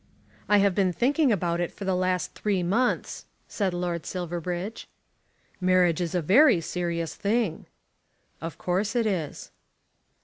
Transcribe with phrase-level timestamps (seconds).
[0.49, 4.87] "I have been thinking about it for the last three months," said Lord Silverbridge.
[5.59, 7.67] "Marriage is a very serious thing."
[8.41, 9.51] "Of course it is."